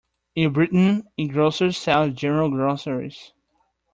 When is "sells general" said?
1.71-2.49